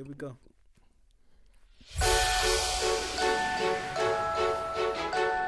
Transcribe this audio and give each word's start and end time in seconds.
Here 0.00 0.08
we 0.08 0.14
go. 0.14 0.34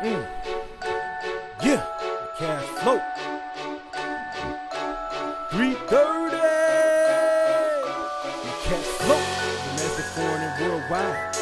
Mm. 0.02 0.26
Yeah, 1.64 1.82
cash 2.38 2.66
flow. 2.82 3.00
330. 5.52 6.36
Cash 8.64 8.90
flow. 9.00 9.22
Domestic, 9.64 10.08
foreign, 10.12 10.42
and 10.42 10.54
worldwide. 10.60 11.36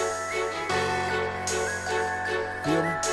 Feel 2.65 2.83
me? 2.85 3.10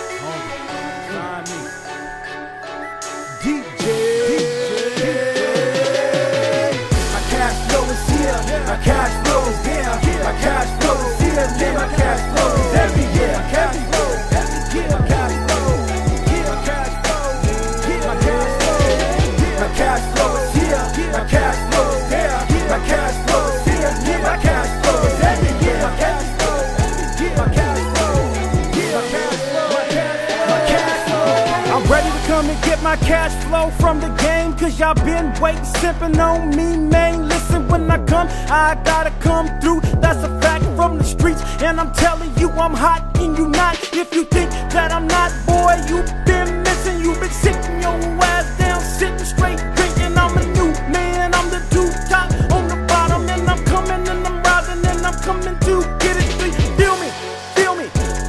To 32.38 32.44
come 32.44 32.52
and 32.52 32.64
get 32.66 32.84
my 32.84 32.96
cash 32.98 33.34
flow 33.46 33.72
from 33.80 34.00
the 34.00 34.10
game. 34.22 34.54
Cause 34.54 34.80
y'all 34.80 34.94
been 34.94 35.34
waiting, 35.42 35.66
sipping 35.66 36.20
on 36.20 36.50
me, 36.52 36.78
man. 36.78 37.28
Listen, 37.28 37.68
when 37.68 37.90
I 37.90 37.98
come, 38.06 38.28
I 38.48 38.80
gotta 38.86 39.10
come 39.22 39.48
through. 39.60 39.82
That's 40.02 40.24
a 40.24 40.30
fact 40.40 40.64
from 40.76 41.00
the 41.00 41.04
streets. 41.04 41.42
And 41.64 41.80
I'm 41.82 41.92
telling 41.94 42.32
you, 42.38 42.52
I'm 42.52 42.76
hot 42.76 43.18
and 43.18 43.36
you 43.36 43.48
not. 43.48 43.76
If 43.92 44.14
you 44.14 44.24
think 44.26 44.52
that 44.70 44.92
I'm 44.92 45.08
not, 45.08 45.32
boy, 45.48 45.82
you 45.90 46.04
been 46.26 46.62
missing. 46.62 47.02
You've 47.02 47.20
been 47.20 47.32
sitting 47.32 47.82
your 47.82 47.98
ass 48.22 48.46
down, 48.60 48.82
sitting 48.82 49.26
straight, 49.26 49.58
drinking. 49.76 50.16
I'm 50.16 50.38
a 50.38 50.46
new 50.58 50.72
man, 50.94 51.34
I'm 51.34 51.50
the 51.50 51.62
two 51.74 51.90
top 52.08 52.30
on 52.54 52.68
the 52.68 52.78
bottom. 52.88 53.28
And 53.30 53.50
I'm 53.50 53.66
coming 53.66 54.08
and 54.08 54.28
I'm 54.28 54.44
rising 54.44 54.86
and 54.86 55.02
I'm 55.04 55.18
coming 55.26 55.58
to 55.66 55.76
get 55.98 56.16
it. 56.22 56.30
Do 56.38 56.46
you 56.46 56.70
Feel 56.78 56.98
me, 57.02 57.10
feel 57.58 57.74
me. 57.76 57.88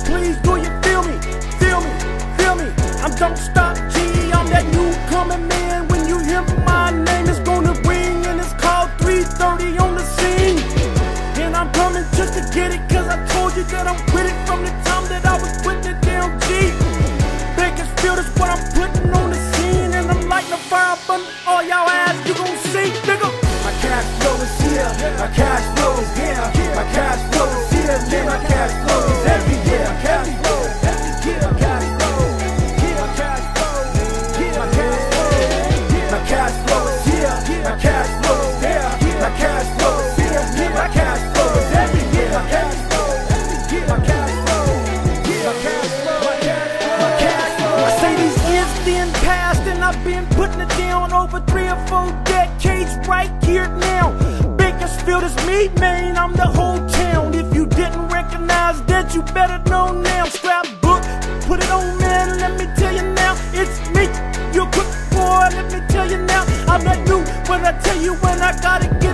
Please 0.09 0.37
do 0.41 0.57
you 0.57 0.71
feel 0.81 1.03
me? 1.05 1.17
Feel 1.61 1.81
me, 1.85 1.93
feel 2.39 2.55
me. 2.57 2.69
I'm 3.05 3.15
don't 3.17 3.37
stop 3.37 3.77
I'm 4.51 4.78
that, 59.03 59.15
you 59.15 59.23
better 59.35 59.59
know 59.71 59.93
now. 59.93 60.25
Scrapbook, 60.25 61.03
put 61.47 61.63
it 61.63 61.71
on, 61.71 61.99
man, 61.99 62.39
let 62.39 62.53
me 62.59 62.67
tell 62.77 62.95
you 62.95 63.03
now, 63.15 63.35
it's 63.53 63.79
me. 63.95 64.05
You 64.55 64.67
quick 64.75 64.91
boy, 65.11 65.47
let 65.55 65.67
me 65.73 65.81
tell 65.89 66.09
you 66.11 66.19
now. 66.19 66.45
I'm 66.67 66.83
not 66.85 66.99
new, 67.07 67.23
but 67.47 67.63
I 67.65 67.73
tell 67.79 68.01
you 68.01 68.15
when 68.15 68.41
I 68.41 68.53
gotta 68.61 68.89
get 69.01 69.08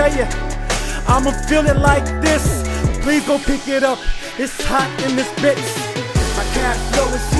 tell 0.00 0.16
you, 0.16 0.24
I'ma 1.06 1.30
feel 1.46 1.66
it 1.66 1.76
like 1.76 2.06
this. 2.22 2.62
Please 3.02 3.26
go 3.26 3.38
pick 3.38 3.68
it 3.68 3.82
up. 3.82 3.98
It's 4.38 4.56
hot 4.64 4.88
in 5.04 5.14
this 5.14 5.28
bitch. 5.42 5.68
My 6.38 6.44
cash 6.54 6.80
flow 6.90 7.08
is 7.12 7.39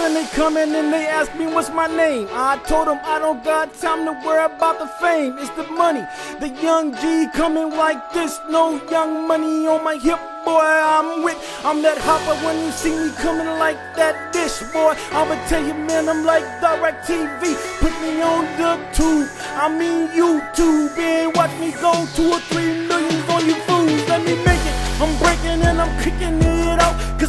and 0.00 0.16
they 0.16 0.26
come 0.34 0.56
in 0.56 0.74
and 0.74 0.92
they 0.92 1.06
ask 1.06 1.34
me 1.36 1.46
what's 1.46 1.70
my 1.70 1.86
name. 1.86 2.28
I 2.32 2.58
told 2.66 2.88
them 2.88 2.98
I 3.02 3.18
don't 3.18 3.42
got 3.44 3.72
time 3.74 4.04
to 4.06 4.12
worry 4.24 4.44
about 4.44 4.78
the 4.78 4.86
fame. 5.00 5.38
It's 5.38 5.50
the 5.50 5.64
money. 5.64 6.04
The 6.40 6.48
young 6.48 6.94
G 6.96 7.28
coming 7.34 7.70
like 7.70 8.12
this. 8.12 8.38
No 8.50 8.80
young 8.90 9.26
money 9.28 9.66
on 9.66 9.84
my 9.84 9.96
hip, 9.96 10.18
boy. 10.44 10.60
I'm 10.60 11.22
with. 11.22 11.38
I'm 11.64 11.82
that 11.82 11.98
hopper 11.98 12.34
when 12.44 12.56
you 12.64 12.72
see 12.72 12.94
me 12.96 13.10
coming 13.16 13.46
like 13.58 13.78
that 13.96 14.32
dish, 14.32 14.60
boy. 14.72 14.94
I'ma 15.12 15.36
tell 15.48 15.64
you, 15.64 15.74
man, 15.74 16.08
I'm 16.08 16.24
like 16.24 16.44
DirecTV. 16.60 17.42
Put 17.80 17.94
me 18.02 18.22
on 18.22 18.44
the 18.60 18.72
tube. 18.96 19.28
I 19.56 19.68
mean 19.68 20.08
YouTube. 20.08 20.98
And 20.98 21.34
watch 21.36 21.52
me 21.60 21.72
go 21.72 21.92
two 22.16 22.32
or 22.32 22.40
three 22.50 22.86
millions 22.88 23.28
on 23.28 23.46
you 23.46 23.56
fools. 23.66 24.08
Let 24.08 24.20
me 24.24 24.34
make 24.44 24.64
it. 24.70 24.76
I'm 25.00 25.12
breaking 25.18 25.60
and 25.68 25.80
I'm 25.80 25.92
kicking 26.02 26.40
it 26.42 26.53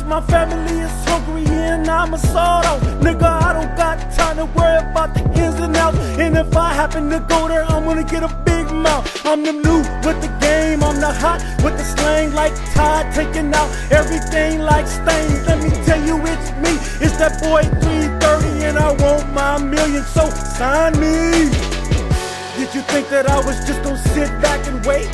my 0.08 0.22
family 0.22 0.82
is 0.82 1.06
hungry 1.06 1.46
and 1.48 1.88
I'm 1.88 2.14
a 2.14 2.18
out. 2.38 2.82
Nigga, 3.02 3.24
I 3.24 3.54
don't 3.54 3.76
got 3.76 3.98
time 4.12 4.38
to 4.38 4.46
worry 4.46 4.78
about 4.78 5.14
the 5.14 5.22
ins 5.42 5.60
and 5.60 5.76
outs. 5.76 5.98
And 6.20 6.38
if 6.38 6.56
I 6.56 6.74
happen 6.74 7.10
to 7.10 7.20
go 7.28 7.48
there, 7.48 7.64
I'm 7.66 7.86
gonna 7.86 8.04
get 8.04 8.24
a 8.24 8.30
big 8.46 8.72
mouth. 8.72 9.06
I'm 9.26 9.44
the 9.44 9.54
new 9.54 9.80
with 10.06 10.22
the 10.22 10.32
game. 10.40 10.84
I'm 10.84 11.00
the 11.00 11.12
hot 11.12 11.42
with 11.64 11.78
the 11.78 11.84
slang 11.84 12.34
like 12.34 12.54
Todd. 12.74 13.14
Taking 13.14 13.54
out 13.54 13.70
everything 13.92 14.60
like 14.60 14.88
stains. 14.88 15.48
Let 15.48 15.64
me 15.64 15.70
tell 15.86 16.02
you, 16.06 16.18
it's 16.22 16.52
me. 16.64 16.74
It's 17.04 17.18
that 17.18 17.42
boy 17.42 17.64
330 17.82 18.66
and 18.66 18.78
I 18.78 18.92
want 19.02 19.34
my 19.34 19.58
million. 19.58 20.04
So 20.04 20.30
sign 20.30 20.94
me. 21.00 21.50
Did 22.58 22.74
you 22.76 22.82
think 22.94 23.10
that 23.10 23.26
I 23.28 23.38
was 23.44 23.58
just 23.66 23.82
gonna 23.84 23.98
sit 23.98 24.30
back 24.42 24.68
and 24.68 24.86
wait? 24.86 25.10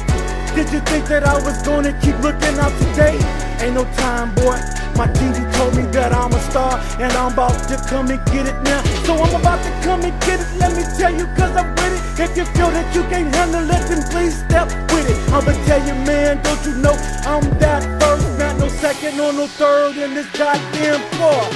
Did 0.54 0.70
you 0.74 0.82
think 0.82 1.08
that 1.08 1.24
I 1.24 1.36
was 1.42 1.62
gonna 1.62 1.94
keep 2.02 2.18
looking 2.20 2.60
out 2.60 2.76
today? 2.78 3.16
Ain't 3.64 3.76
no 3.76 3.86
time, 3.96 4.36
boy. 4.36 4.60
My 5.02 5.08
TV 5.18 5.34
told 5.58 5.74
me 5.74 5.82
that 5.98 6.14
I'm 6.14 6.30
a 6.30 6.40
star, 6.54 6.78
and 7.02 7.12
I'm 7.18 7.34
about 7.34 7.58
to 7.74 7.78
come 7.90 8.14
and 8.14 8.22
get 8.30 8.46
it 8.46 8.54
now. 8.62 8.86
So 9.02 9.18
I'm 9.18 9.34
about 9.34 9.58
to 9.66 9.72
come 9.82 10.06
and 10.06 10.14
get 10.22 10.38
it. 10.38 10.46
Let 10.62 10.78
me 10.78 10.86
tell 10.94 11.10
you, 11.10 11.26
cause 11.34 11.58
I'm 11.58 11.74
with 11.74 11.98
it. 11.98 12.30
If 12.30 12.38
you 12.38 12.46
feel 12.54 12.70
that 12.70 12.86
you 12.94 13.02
can't 13.10 13.34
handle 13.34 13.66
it, 13.66 13.82
then 13.90 14.06
please 14.14 14.38
step 14.46 14.70
with 14.94 15.10
it. 15.10 15.18
I'ma 15.34 15.58
tell 15.66 15.82
you, 15.90 15.98
man, 16.06 16.38
don't 16.46 16.62
you 16.70 16.78
know 16.86 16.94
I'm 17.26 17.42
that 17.58 17.82
first, 17.98 18.30
not 18.38 18.62
no 18.62 18.68
second 18.78 19.18
or 19.18 19.34
no 19.34 19.48
third 19.48 19.98
in 19.98 20.14
this 20.14 20.30
goddamn 20.38 21.02
floor. 21.18 21.50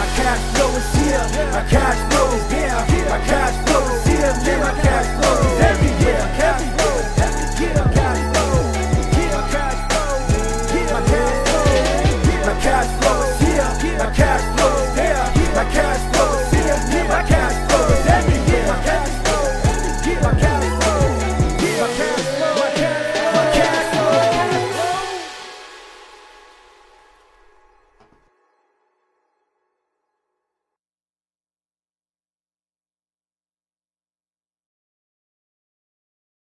My 0.00 0.08
cash 0.16 0.40
flow 0.56 0.72
is 0.72 0.88
here. 0.96 1.24
My 1.52 1.68
cash 1.68 2.00
flow 2.08 2.32
is 2.40 2.48
there. 2.48 2.72
My 3.12 3.20
cash 3.28 3.56
flow 3.68 3.84
is 3.84 4.06
here. 4.08 4.32
Then 4.48 4.60
my 4.64 4.72
cash 4.80 5.08
flow 5.20 5.36
is 5.44 5.60
every 5.60 5.92
year. 6.08 6.24
Cash 6.40 6.77